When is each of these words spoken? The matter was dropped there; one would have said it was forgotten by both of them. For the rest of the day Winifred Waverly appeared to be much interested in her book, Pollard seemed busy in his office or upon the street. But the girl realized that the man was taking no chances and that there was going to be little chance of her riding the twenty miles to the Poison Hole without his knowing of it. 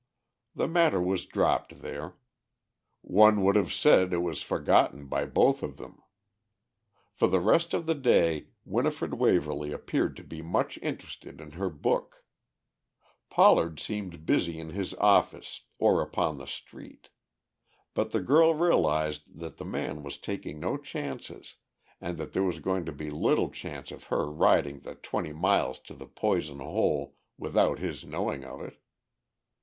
The 0.55 0.67
matter 0.67 0.99
was 0.99 1.27
dropped 1.27 1.81
there; 1.83 2.15
one 3.01 3.43
would 3.43 3.55
have 3.55 3.71
said 3.71 4.13
it 4.13 4.23
was 4.23 4.41
forgotten 4.41 5.05
by 5.05 5.25
both 5.25 5.61
of 5.61 5.77
them. 5.77 6.01
For 7.11 7.27
the 7.27 7.39
rest 7.39 7.71
of 7.75 7.85
the 7.85 7.93
day 7.93 8.47
Winifred 8.65 9.13
Waverly 9.13 9.71
appeared 9.71 10.15
to 10.17 10.23
be 10.23 10.41
much 10.41 10.79
interested 10.81 11.39
in 11.39 11.51
her 11.51 11.69
book, 11.69 12.25
Pollard 13.29 13.79
seemed 13.79 14.25
busy 14.25 14.59
in 14.59 14.71
his 14.71 14.95
office 14.95 15.65
or 15.77 16.01
upon 16.01 16.39
the 16.39 16.47
street. 16.47 17.09
But 17.93 18.09
the 18.09 18.21
girl 18.21 18.55
realized 18.55 19.39
that 19.39 19.57
the 19.57 19.65
man 19.65 20.01
was 20.01 20.17
taking 20.17 20.59
no 20.59 20.77
chances 20.77 21.57
and 21.99 22.17
that 22.17 22.33
there 22.33 22.41
was 22.41 22.57
going 22.57 22.85
to 22.85 22.91
be 22.91 23.11
little 23.11 23.51
chance 23.51 23.91
of 23.91 24.05
her 24.05 24.31
riding 24.31 24.79
the 24.79 24.95
twenty 24.95 25.31
miles 25.31 25.77
to 25.81 25.93
the 25.93 26.07
Poison 26.07 26.57
Hole 26.57 27.15
without 27.37 27.77
his 27.77 28.03
knowing 28.03 28.43
of 28.43 28.61
it. 28.61 28.77